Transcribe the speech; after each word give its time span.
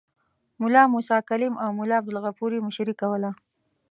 ملا 0.61 0.83
موسی 0.93 1.17
کلیم 1.29 1.53
او 1.63 1.69
ملا 1.79 1.95
عبدالغفور 2.01 2.49
یې 2.55 2.65
مشري 2.67 2.93
کوله. 3.01 3.31